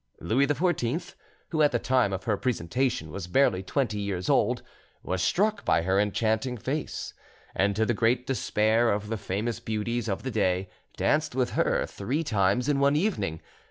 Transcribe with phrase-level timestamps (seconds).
[0.19, 1.13] Louis XIV,
[1.49, 4.63] who at the time of her presentation was barely twenty years old,
[5.03, 7.13] was struck by her enchanting face,
[7.53, 11.85] and to the great despair of the famous beauties of the day danced with her
[11.85, 13.43] three times in one evening.